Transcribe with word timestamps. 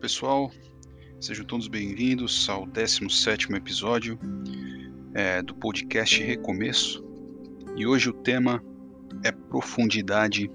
pessoal, 0.00 0.52
sejam 1.20 1.44
todos 1.44 1.66
bem-vindos 1.66 2.48
ao 2.48 2.64
17 2.66 3.52
episódio 3.54 4.16
é, 5.12 5.42
do 5.42 5.56
podcast 5.56 6.22
Recomeço 6.22 7.04
e 7.76 7.84
hoje 7.84 8.08
o 8.08 8.12
tema 8.12 8.62
é 9.24 9.32
profundidade 9.32 10.48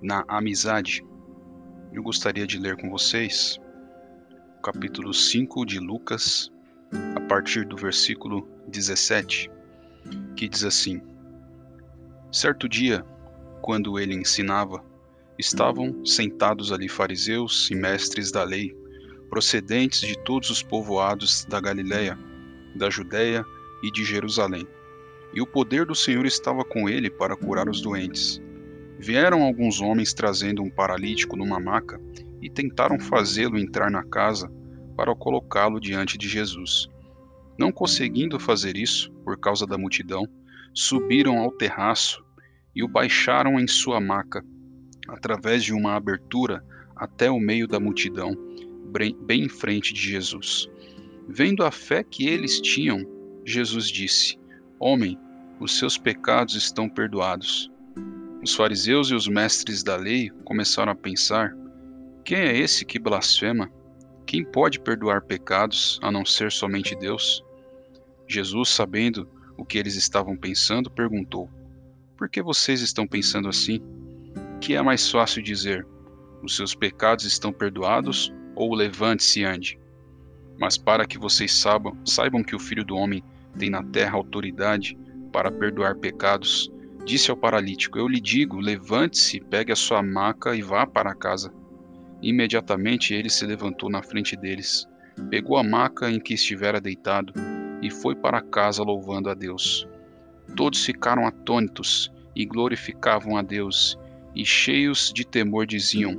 na 0.00 0.24
amizade. 0.26 1.04
Eu 1.92 2.02
gostaria 2.02 2.46
de 2.46 2.58
ler 2.58 2.78
com 2.78 2.88
vocês 2.88 3.60
o 4.58 4.62
capítulo 4.62 5.12
5 5.12 5.66
de 5.66 5.78
Lucas, 5.78 6.50
a 7.14 7.20
partir 7.20 7.66
do 7.66 7.76
versículo 7.76 8.48
17, 8.68 9.50
que 10.34 10.48
diz 10.48 10.64
assim: 10.64 11.02
Certo 12.32 12.66
dia, 12.66 13.04
quando 13.60 13.98
ele 13.98 14.14
ensinava, 14.14 14.82
estavam 15.38 16.04
sentados 16.04 16.72
ali 16.72 16.88
fariseus 16.88 17.70
e 17.70 17.74
mestres 17.74 18.32
da 18.32 18.42
lei, 18.42 18.76
procedentes 19.28 20.00
de 20.00 20.16
todos 20.18 20.50
os 20.50 20.62
povoados 20.62 21.44
da 21.44 21.60
Galiléia, 21.60 22.18
da 22.74 22.90
Judéia 22.90 23.44
e 23.82 23.90
de 23.90 24.04
Jerusalém. 24.04 24.66
E 25.34 25.40
o 25.40 25.46
poder 25.46 25.84
do 25.84 25.94
Senhor 25.94 26.26
estava 26.26 26.64
com 26.64 26.88
ele 26.88 27.10
para 27.10 27.36
curar 27.36 27.68
os 27.68 27.80
doentes. 27.80 28.40
Vieram 28.98 29.42
alguns 29.42 29.80
homens 29.80 30.12
trazendo 30.12 30.62
um 30.62 30.70
paralítico 30.70 31.36
numa 31.36 31.60
maca 31.60 32.00
e 32.40 32.48
tentaram 32.48 32.98
fazê-lo 32.98 33.58
entrar 33.58 33.90
na 33.90 34.02
casa 34.02 34.50
para 34.96 35.14
colocá-lo 35.14 35.80
diante 35.80 36.18
de 36.18 36.28
Jesus. 36.28 36.88
Não 37.58 37.70
conseguindo 37.70 38.38
fazer 38.38 38.76
isso, 38.76 39.12
por 39.24 39.38
causa 39.38 39.66
da 39.66 39.78
multidão, 39.78 40.26
subiram 40.72 41.38
ao 41.38 41.52
terraço 41.52 42.24
e 42.74 42.82
o 42.82 42.88
baixaram 42.88 43.58
em 43.58 43.66
sua 43.66 44.00
maca 44.00 44.44
através 45.08 45.64
de 45.64 45.72
uma 45.72 45.94
abertura 45.94 46.64
até 46.94 47.30
o 47.30 47.38
meio 47.38 47.66
da 47.66 47.80
multidão, 47.80 48.36
bem 48.88 49.44
em 49.44 49.48
frente 49.48 49.92
de 49.92 50.00
Jesus. 50.00 50.68
Vendo 51.28 51.64
a 51.64 51.70
fé 51.70 52.02
que 52.02 52.26
eles 52.26 52.60
tinham, 52.60 53.06
Jesus 53.44 53.88
disse: 53.88 54.38
Homem, 54.78 55.18
os 55.60 55.78
seus 55.78 55.98
pecados 55.98 56.54
estão 56.54 56.88
perdoados. 56.88 57.70
Os 58.42 58.54
fariseus 58.54 59.10
e 59.10 59.14
os 59.14 59.28
mestres 59.28 59.82
da 59.82 59.96
lei 59.96 60.30
começaram 60.44 60.92
a 60.92 60.96
pensar: 60.96 61.56
Quem 62.24 62.38
é 62.38 62.56
esse 62.56 62.84
que 62.84 62.98
blasfema? 62.98 63.70
Quem 64.26 64.44
pode 64.44 64.80
perdoar 64.80 65.22
pecados 65.22 65.98
a 66.02 66.10
não 66.10 66.24
ser 66.24 66.52
somente 66.52 66.94
Deus? 66.96 67.42
Jesus, 68.26 68.68
sabendo 68.68 69.28
o 69.56 69.64
que 69.64 69.78
eles 69.78 69.96
estavam 69.96 70.36
pensando, 70.36 70.90
perguntou: 70.90 71.50
Por 72.16 72.28
que 72.28 72.42
vocês 72.42 72.80
estão 72.80 73.06
pensando 73.06 73.48
assim? 73.48 73.80
que 74.60 74.74
é 74.74 74.82
mais 74.82 75.10
fácil 75.10 75.42
dizer: 75.42 75.86
os 76.42 76.56
seus 76.56 76.74
pecados 76.74 77.24
estão 77.24 77.52
perdoados 77.52 78.32
ou 78.58 78.74
levante-se 78.74 79.40
e 79.40 79.44
ande? 79.44 79.78
Mas 80.58 80.76
para 80.76 81.06
que 81.06 81.16
vocês 81.16 81.52
saibam, 81.52 81.96
saibam 82.04 82.42
que 82.42 82.56
o 82.56 82.58
Filho 82.58 82.84
do 82.84 82.96
Homem 82.96 83.22
tem 83.56 83.70
na 83.70 83.82
terra 83.82 84.16
autoridade 84.16 84.98
para 85.32 85.50
perdoar 85.50 85.94
pecados, 85.96 86.70
disse 87.04 87.30
ao 87.30 87.36
paralítico: 87.36 87.98
Eu 87.98 88.08
lhe 88.08 88.20
digo, 88.20 88.58
levante-se, 88.58 89.40
pegue 89.40 89.70
a 89.70 89.76
sua 89.76 90.02
maca 90.02 90.56
e 90.56 90.60
vá 90.60 90.84
para 90.84 91.14
casa. 91.14 91.52
Imediatamente 92.20 93.14
ele 93.14 93.30
se 93.30 93.46
levantou 93.46 93.88
na 93.88 94.02
frente 94.02 94.36
deles, 94.36 94.86
pegou 95.30 95.56
a 95.56 95.62
maca 95.62 96.10
em 96.10 96.18
que 96.18 96.34
estivera 96.34 96.80
deitado 96.80 97.32
e 97.80 97.90
foi 97.90 98.16
para 98.16 98.42
casa 98.42 98.82
louvando 98.82 99.30
a 99.30 99.34
Deus. 99.34 99.86
Todos 100.56 100.84
ficaram 100.84 101.26
atônitos 101.26 102.12
e 102.34 102.44
glorificavam 102.44 103.36
a 103.36 103.42
Deus 103.42 103.96
e 104.34 104.44
cheios 104.44 105.12
de 105.14 105.24
temor 105.24 105.66
diziam: 105.66 106.16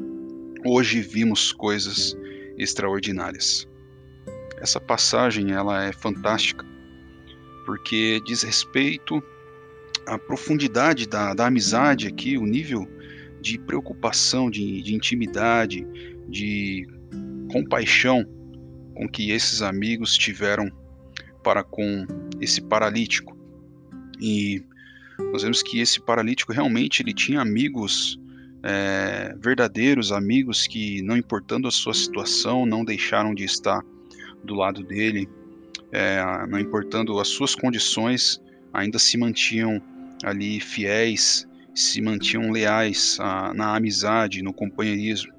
Hoje 0.66 1.02
vimos 1.02 1.52
coisas 1.52 2.18
extraordinárias. 2.60 3.68
Essa 4.58 4.80
passagem 4.80 5.52
ela 5.52 5.84
é 5.86 5.94
fantástica 5.94 6.66
porque 7.66 8.20
diz 8.26 8.44
respeito 8.44 9.24
à 10.06 10.18
profundidade 10.18 11.08
da, 11.08 11.34
da 11.34 11.48
amizade 11.48 12.08
aqui, 12.08 12.38
o 12.38 12.46
nível 12.46 12.88
de 13.40 13.58
preocupação, 13.58 14.50
de, 14.50 14.82
de 14.82 14.96
intimidade, 14.96 15.88
de 16.28 16.88
compaixão 17.52 18.26
com 18.96 19.08
que 19.08 19.32
esses 19.32 19.62
amigos 19.62 20.18
tiveram 20.18 20.70
para 21.44 21.64
com 21.64 22.06
esse 22.42 22.62
paralítico. 22.62 23.38
E 24.20 24.62
nós 25.32 25.44
vemos 25.44 25.64
que 25.64 25.80
esse 25.80 26.02
paralítico 26.02 26.52
realmente 26.52 27.02
ele 27.02 27.14
tinha 27.14 27.40
amigos 27.40 28.19
é, 28.64 29.34
verdadeiros, 29.38 30.12
amigos 30.12 30.68
que, 30.68 31.02
não 31.02 31.18
importando 31.18 31.68
a 31.68 31.72
sua 31.72 31.94
situação, 31.94 32.66
não 32.66 32.84
deixaram 32.84 33.34
de 33.34 33.44
estar 33.44 33.82
do 34.44 34.56
lado 34.56 34.84
dele, 34.84 35.30
é, 35.92 36.22
não 36.48 36.60
importando 36.60 37.20
as 37.20 37.28
suas 37.28 37.56
condições, 37.56 38.42
ainda 38.74 39.00
se 39.00 39.18
mantinham 39.18 39.82
ali 40.24 40.60
fiéis, 40.60 41.48
se 41.74 42.02
mantinham 42.02 42.52
leais 42.52 43.18
a, 43.20 43.54
na 43.54 43.76
amizade, 43.76 44.42
no 44.42 44.54
companheirismo. 44.54 45.34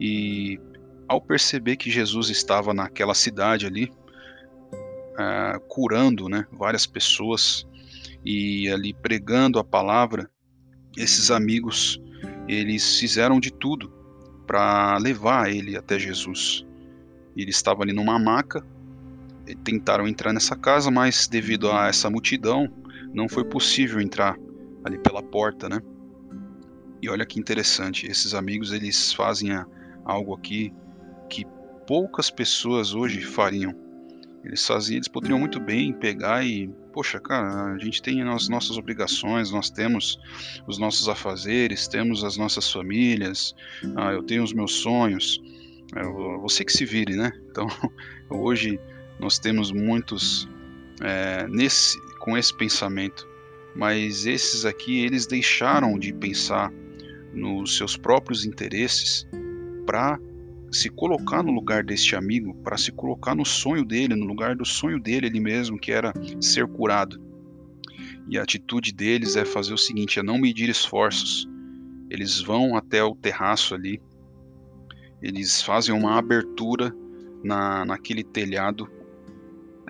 E 0.00 0.58
ao 1.08 1.20
perceber 1.20 1.76
que 1.76 1.90
Jesus 1.90 2.30
estava 2.30 2.72
naquela 2.72 3.14
cidade 3.14 3.66
ali, 3.66 3.92
é, 5.18 5.60
curando 5.68 6.28
né, 6.28 6.46
várias 6.52 6.86
pessoas, 6.86 7.66
e 8.24 8.68
ali 8.68 8.94
pregando 8.94 9.58
a 9.58 9.64
palavra, 9.64 10.30
esses 10.96 11.30
amigos 11.30 12.00
eles 12.48 12.98
fizeram 12.98 13.38
de 13.40 13.52
tudo 13.52 13.92
para 14.46 14.98
levar 14.98 15.50
ele 15.50 15.76
até 15.76 15.98
Jesus. 15.98 16.66
Ele 17.36 17.50
estava 17.50 17.82
ali 17.82 17.92
numa 17.92 18.18
maca, 18.18 18.64
tentaram 19.64 20.06
entrar 20.06 20.32
nessa 20.32 20.56
casa, 20.56 20.90
mas 20.90 21.26
devido 21.26 21.70
a 21.70 21.88
essa 21.88 22.10
multidão 22.10 22.68
não 23.14 23.28
foi 23.28 23.44
possível 23.44 24.00
entrar 24.00 24.36
ali 24.84 24.98
pela 24.98 25.22
porta, 25.22 25.68
né? 25.68 25.80
E 27.00 27.08
olha 27.08 27.26
que 27.26 27.38
interessante, 27.38 28.06
esses 28.06 28.34
amigos 28.34 28.72
eles 28.72 29.12
fazem 29.12 29.50
algo 30.04 30.34
aqui 30.34 30.72
que 31.28 31.44
poucas 31.86 32.30
pessoas 32.30 32.94
hoje 32.94 33.22
fariam. 33.22 33.74
Eles 34.44 34.66
faziam, 34.66 34.96
eles 34.96 35.08
poderiam 35.08 35.38
muito 35.38 35.58
bem 35.58 35.92
pegar 35.92 36.44
e 36.44 36.70
poxa, 36.92 37.18
cara, 37.18 37.72
a 37.72 37.78
gente 37.78 38.02
tem 38.02 38.22
as 38.22 38.48
nossas 38.48 38.76
obrigações, 38.76 39.50
nós 39.50 39.70
temos 39.70 40.18
os 40.66 40.78
nossos 40.78 41.08
afazeres, 41.08 41.88
temos 41.88 42.22
as 42.22 42.36
nossas 42.36 42.70
famílias, 42.70 43.54
ah, 43.96 44.12
eu 44.12 44.22
tenho 44.22 44.42
os 44.42 44.52
meus 44.52 44.74
sonhos, 44.74 45.40
é, 45.96 46.02
você 46.40 46.64
que 46.64 46.72
se 46.72 46.84
vire, 46.84 47.16
né? 47.16 47.32
Então, 47.52 47.68
hoje 48.30 48.80
nós 49.20 49.38
temos 49.38 49.70
muitos 49.72 50.48
é, 51.02 51.46
nesse, 51.48 52.00
com 52.18 52.36
esse 52.36 52.56
pensamento, 52.56 53.28
mas 53.76 54.24
esses 54.24 54.64
aqui, 54.64 55.04
eles 55.04 55.26
deixaram 55.26 55.98
de 55.98 56.12
pensar 56.14 56.72
nos 57.32 57.76
seus 57.76 57.96
próprios 57.96 58.44
interesses 58.46 59.26
para 59.86 60.18
se 60.72 60.88
colocar 60.88 61.42
no 61.42 61.52
lugar 61.52 61.84
deste 61.84 62.16
amigo, 62.16 62.54
para 62.64 62.78
se 62.78 62.90
colocar 62.90 63.34
no 63.34 63.44
sonho 63.44 63.84
dele, 63.84 64.16
no 64.16 64.24
lugar 64.24 64.56
do 64.56 64.64
sonho 64.64 64.98
dele 64.98 65.26
ele 65.26 65.38
mesmo, 65.38 65.78
que 65.78 65.92
era 65.92 66.14
ser 66.40 66.66
curado. 66.66 67.20
E 68.28 68.38
a 68.38 68.42
atitude 68.42 68.92
deles 68.92 69.36
é 69.36 69.44
fazer 69.44 69.74
o 69.74 69.78
seguinte: 69.78 70.18
é 70.18 70.22
não 70.22 70.38
medir 70.38 70.70
esforços. 70.70 71.46
Eles 72.08 72.40
vão 72.40 72.74
até 72.74 73.04
o 73.04 73.14
terraço 73.14 73.74
ali, 73.74 74.00
eles 75.22 75.62
fazem 75.62 75.94
uma 75.94 76.18
abertura 76.18 76.94
na, 77.44 77.84
naquele 77.84 78.24
telhado 78.24 78.90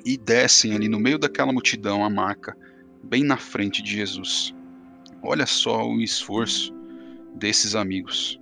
e 0.04 0.16
descem 0.16 0.74
ali 0.74 0.88
no 0.88 1.00
meio 1.00 1.18
daquela 1.18 1.52
multidão 1.52 2.04
a 2.04 2.10
maca, 2.10 2.56
bem 3.02 3.24
na 3.24 3.36
frente 3.36 3.82
de 3.82 3.92
Jesus. 3.92 4.54
Olha 5.22 5.46
só 5.46 5.88
o 5.88 6.00
esforço 6.00 6.74
desses 7.34 7.74
amigos. 7.74 8.40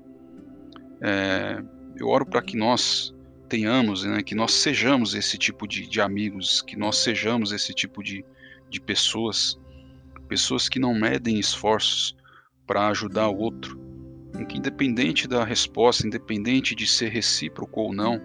É, 1.01 1.63
eu 1.97 2.09
oro 2.09 2.27
para 2.27 2.43
que 2.43 2.57
nós 2.57 3.15
tenhamos, 3.49 4.05
né, 4.05 4.23
que 4.23 4.35
nós 4.35 4.53
sejamos 4.53 5.15
esse 5.15 5.37
tipo 5.37 5.67
de, 5.67 5.87
de 5.87 6.01
amigos, 6.01 6.63
que 6.63 6.77
nós 6.77 6.99
sejamos 6.99 7.51
esse 7.53 7.75
tipo 7.75 8.03
de, 8.03 8.25
de 8.71 8.81
pessoas, 8.81 9.59
pessoas 10.29 10.69
que 10.69 10.79
não 10.79 10.95
medem 10.95 11.39
esforços 11.39 12.17
para 12.67 12.87
ajudar 12.89 13.29
o 13.29 13.37
outro, 13.37 13.79
em 14.39 14.45
que 14.45 14.57
independente 14.57 15.27
da 15.27 15.45
resposta, 15.45 16.07
independente 16.07 16.75
de 16.75 16.87
ser 16.87 17.09
recíproco 17.09 17.81
ou 17.81 17.93
não, 17.93 18.23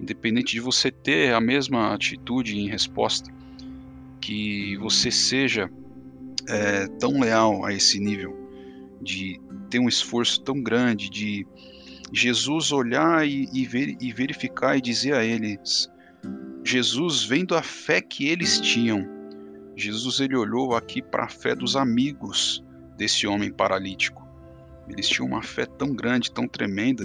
independente 0.00 0.52
de 0.52 0.60
você 0.60 0.90
ter 0.90 1.32
a 1.32 1.40
mesma 1.40 1.94
atitude 1.94 2.58
em 2.58 2.68
resposta, 2.68 3.32
que 4.20 4.76
você 4.78 5.10
seja 5.10 5.70
é, 6.48 6.86
tão 6.98 7.20
leal 7.20 7.64
a 7.64 7.72
esse 7.72 8.00
nível, 8.00 8.36
de 9.00 9.40
ter 9.70 9.78
um 9.78 9.88
esforço 9.88 10.40
tão 10.42 10.60
grande, 10.60 11.08
de 11.08 11.46
Jesus 12.12 12.72
olhar 12.72 13.26
e, 13.26 13.48
e, 13.52 13.66
ver, 13.66 13.96
verificar 14.14 14.76
e 14.76 14.80
dizer 14.80 15.14
a 15.14 15.24
eles: 15.24 15.90
Jesus, 16.64 17.24
vendo 17.24 17.54
a 17.54 17.62
fé 17.62 18.00
que 18.00 18.28
eles 18.28 18.60
tinham, 18.60 19.06
Jesus 19.76 20.20
ele 20.20 20.36
olhou 20.36 20.74
aqui 20.74 21.00
para 21.00 21.24
a 21.24 21.28
fé 21.28 21.54
dos 21.54 21.76
amigos 21.76 22.64
desse 22.96 23.26
homem 23.26 23.52
paralítico. 23.52 24.26
Eles 24.88 25.08
tinham 25.08 25.28
uma 25.28 25.42
fé 25.42 25.66
tão 25.66 25.94
grande, 25.94 26.32
tão 26.32 26.48
tremenda, 26.48 27.04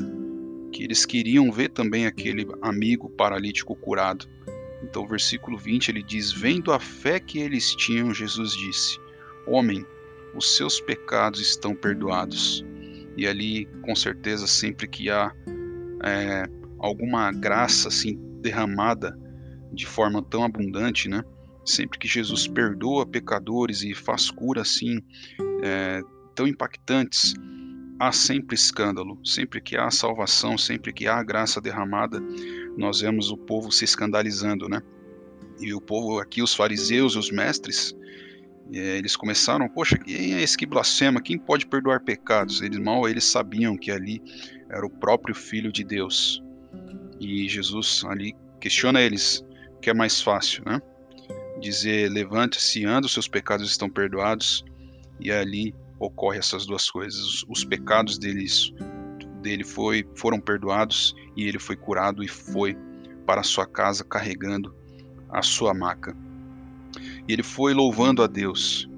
que 0.71 0.83
eles 0.83 1.05
queriam 1.05 1.51
ver 1.51 1.69
também 1.69 2.05
aquele 2.05 2.47
amigo 2.61 3.09
paralítico 3.09 3.75
curado. 3.75 4.25
Então, 4.81 5.07
versículo 5.07 5.57
20 5.57 5.89
ele 5.89 6.03
diz: 6.03 6.31
Vendo 6.31 6.71
a 6.71 6.79
fé 6.79 7.19
que 7.19 7.39
eles 7.39 7.75
tinham, 7.75 8.13
Jesus 8.13 8.53
disse: 8.53 8.97
Homem, 9.45 9.85
os 10.33 10.55
seus 10.55 10.79
pecados 10.79 11.39
estão 11.41 11.75
perdoados. 11.75 12.65
E 13.17 13.27
ali, 13.27 13.65
com 13.81 13.95
certeza, 13.95 14.47
sempre 14.47 14.87
que 14.87 15.09
há 15.09 15.31
é, 16.03 16.43
alguma 16.79 17.31
graça 17.31 17.87
assim 17.87 18.19
derramada 18.41 19.17
de 19.71 19.85
forma 19.85 20.21
tão 20.21 20.43
abundante, 20.43 21.07
né? 21.07 21.23
Sempre 21.65 21.97
que 21.97 22.07
Jesus 22.07 22.47
perdoa 22.47 23.05
pecadores 23.05 23.83
e 23.83 23.93
faz 23.93 24.29
cura 24.29 24.61
assim 24.61 24.99
é, 25.63 26.01
tão 26.35 26.45
impactantes, 26.45 27.33
há 27.99 28.11
sempre 28.11 28.55
escândalo. 28.55 29.17
Sempre 29.25 29.61
que 29.61 29.77
há 29.77 29.89
salvação, 29.89 30.57
sempre 30.57 30.91
que 30.91 31.07
há 31.07 31.23
graça 31.23 31.61
derramada, 31.61 32.19
nós 32.77 32.99
vemos 32.99 33.31
o 33.31 33.37
povo 33.37 33.71
se 33.71 33.85
escandalizando, 33.85 34.67
né? 34.67 34.81
E 35.59 35.73
o 35.73 35.79
povo 35.79 36.19
aqui, 36.19 36.41
os 36.41 36.53
fariseus, 36.53 37.15
os 37.15 37.31
mestres, 37.31 37.95
eles 38.71 39.15
começaram, 39.15 39.67
poxa, 39.67 39.97
quem 39.97 40.33
é 40.33 40.41
esse 40.41 40.57
que 40.57 40.65
blasfema? 40.65 41.21
Quem 41.21 41.37
pode 41.37 41.65
perdoar 41.65 42.01
pecados? 42.01 42.61
Eles 42.61 42.79
mal 42.79 43.07
eles 43.07 43.25
sabiam 43.25 43.77
que 43.77 43.91
ali 43.91 44.21
era 44.69 44.85
o 44.85 44.89
próprio 44.89 45.35
Filho 45.35 45.71
de 45.71 45.83
Deus. 45.83 46.41
E 47.19 47.47
Jesus 47.47 48.03
ali 48.07 48.35
questiona 48.59 49.01
eles, 49.01 49.43
o 49.75 49.79
que 49.79 49.89
é 49.89 49.93
mais 49.93 50.21
fácil, 50.21 50.63
né? 50.65 50.81
Dizer, 51.59 52.09
levante-se, 52.09 52.85
anda, 52.85 53.05
os 53.05 53.13
seus 53.13 53.27
pecados 53.27 53.69
estão 53.69 53.89
perdoados. 53.89 54.65
E 55.19 55.31
ali 55.31 55.73
ocorre 55.99 56.39
essas 56.39 56.65
duas 56.65 56.89
coisas. 56.89 57.19
Os, 57.21 57.45
os 57.47 57.63
pecados 57.63 58.17
deles, 58.17 58.73
dele 59.41 59.63
foi, 59.63 60.05
foram 60.15 60.39
perdoados 60.39 61.15
e 61.35 61.47
ele 61.47 61.59
foi 61.59 61.75
curado 61.75 62.23
e 62.23 62.27
foi 62.27 62.75
para 63.25 63.43
sua 63.43 63.65
casa 63.65 64.03
carregando 64.03 64.75
a 65.29 65.41
sua 65.41 65.73
maca. 65.73 66.15
E 67.27 67.33
ele 67.33 67.43
foi 67.43 67.73
louvando 67.73 68.21
a 68.21 68.27
Deus. 68.27 68.89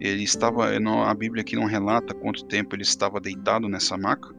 Ele 0.00 0.22
estava, 0.22 0.68
a 0.68 1.14
Bíblia 1.14 1.42
aqui 1.42 1.56
não 1.56 1.64
relata 1.64 2.14
quanto 2.14 2.44
tempo 2.44 2.74
ele 2.74 2.82
estava 2.82 3.20
deitado 3.20 3.68
nessa 3.68 3.96
maca, 3.96 4.32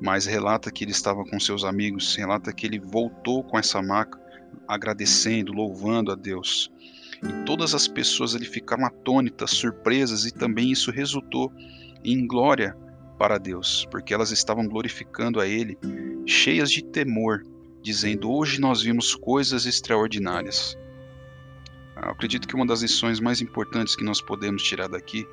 mas 0.00 0.26
relata 0.26 0.70
que 0.70 0.84
ele 0.84 0.90
estava 0.90 1.24
com 1.24 1.38
seus 1.38 1.64
amigos, 1.64 2.16
relata 2.16 2.52
que 2.52 2.66
ele 2.66 2.78
voltou 2.78 3.44
com 3.44 3.58
essa 3.58 3.82
maca, 3.82 4.18
agradecendo, 4.66 5.52
louvando 5.52 6.10
a 6.10 6.14
Deus. 6.14 6.70
E 7.22 7.44
todas 7.44 7.74
as 7.74 7.86
pessoas 7.86 8.34
ali 8.34 8.46
ficaram 8.46 8.84
atônitas, 8.84 9.50
surpresas, 9.50 10.24
e 10.24 10.32
também 10.32 10.70
isso 10.70 10.90
resultou 10.90 11.52
em 12.04 12.26
glória 12.26 12.76
para 13.18 13.38
Deus, 13.38 13.86
porque 13.90 14.12
elas 14.12 14.30
estavam 14.30 14.66
glorificando 14.66 15.40
a 15.40 15.46
Ele, 15.46 15.78
cheias 16.26 16.70
de 16.70 16.84
temor, 16.84 17.42
dizendo: 17.82 18.30
Hoje 18.30 18.60
nós 18.60 18.82
vimos 18.82 19.14
coisas 19.14 19.64
extraordinárias. 19.64 20.76
Eu 22.02 22.10
acredito 22.10 22.46
que 22.46 22.54
uma 22.54 22.66
das 22.66 22.82
lições 22.82 23.20
mais 23.20 23.40
importantes 23.40 23.96
que 23.96 24.04
nós 24.04 24.20
podemos 24.20 24.62
tirar 24.62 24.86
daqui 24.86 25.26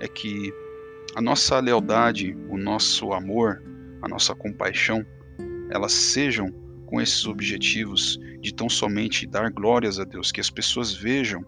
é 0.00 0.08
que 0.08 0.52
a 1.14 1.22
nossa 1.22 1.60
lealdade, 1.60 2.36
o 2.48 2.58
nosso 2.58 3.12
amor, 3.12 3.62
a 4.02 4.08
nossa 4.08 4.34
compaixão, 4.34 5.06
elas 5.70 5.92
sejam 5.92 6.50
com 6.86 7.00
esses 7.00 7.24
objetivos 7.24 8.18
de 8.40 8.52
tão 8.52 8.68
somente 8.68 9.26
dar 9.26 9.50
glórias 9.50 10.00
a 10.00 10.04
Deus, 10.04 10.32
que 10.32 10.40
as 10.40 10.50
pessoas 10.50 10.92
vejam 10.92 11.44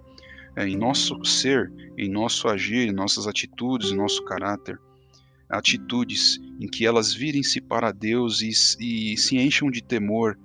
é, 0.57 0.67
em 0.67 0.77
nosso 0.77 1.23
ser, 1.25 1.73
em 1.99 2.09
nosso 2.09 2.49
agir, 2.49 2.89
em 2.89 2.93
nossas 2.93 3.27
atitudes, 3.27 3.91
em 3.91 3.97
nosso 3.97 4.25
caráter, 4.25 4.79
atitudes 5.49 6.39
em 6.61 6.69
que 6.69 6.87
elas 6.87 7.13
virem-se 7.13 7.61
para 7.61 7.91
Deus 7.91 8.41
e, 8.41 8.51
e 8.51 9.17
se 9.17 9.37
encham 9.37 9.71
de 9.71 9.83
temor 9.83 10.39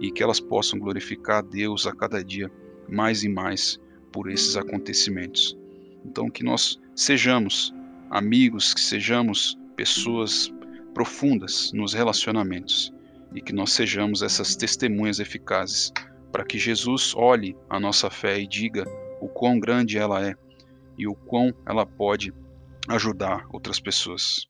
e 0.00 0.10
que 0.12 0.22
elas 0.22 0.38
possam 0.38 0.78
glorificar 0.78 1.38
a 1.38 1.42
Deus 1.42 1.86
a 1.86 1.92
cada 1.92 2.22
dia 2.22 2.50
mais 2.88 3.24
e 3.24 3.28
mais 3.28 3.78
por 4.12 4.30
esses 4.30 4.56
acontecimentos. 4.56 5.56
Então, 6.04 6.30
que 6.30 6.44
nós 6.44 6.80
sejamos 6.94 7.74
amigos, 8.10 8.72
que 8.72 8.80
sejamos 8.80 9.58
pessoas 9.74 10.52
profundas 10.94 11.72
nos 11.72 11.92
relacionamentos 11.92 12.92
e 13.34 13.40
que 13.40 13.52
nós 13.52 13.72
sejamos 13.72 14.22
essas 14.22 14.56
testemunhas 14.56 15.20
eficazes 15.20 15.92
para 16.32 16.44
que 16.44 16.58
Jesus 16.58 17.14
olhe 17.14 17.56
a 17.68 17.78
nossa 17.78 18.08
fé 18.08 18.40
e 18.40 18.46
diga 18.46 18.84
o 19.20 19.28
quão 19.28 19.58
grande 19.58 19.98
ela 19.98 20.26
é 20.26 20.34
e 20.96 21.06
o 21.06 21.14
quão 21.14 21.52
ela 21.66 21.84
pode 21.84 22.32
ajudar 22.88 23.46
outras 23.52 23.80
pessoas. 23.80 24.48